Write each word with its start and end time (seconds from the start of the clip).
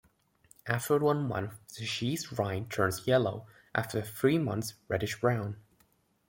After 0.65 0.97
one 0.97 1.27
month, 1.27 1.59
the 1.77 1.85
cheese 1.85 2.31
rind 2.31 2.71
turns 2.71 3.05
yellow; 3.05 3.45
after 3.75 4.01
three 4.01 4.39
months, 4.39 4.73
reddish 4.87 5.21
brown. 5.21 5.57